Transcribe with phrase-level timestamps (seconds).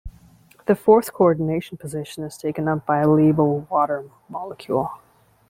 [0.65, 4.89] The fourth coordination position is taken up by a labile water molecule.